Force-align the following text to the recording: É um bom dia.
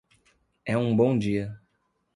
É 0.65 0.75
um 0.75 0.95
bom 0.97 1.15
dia. 1.15 1.61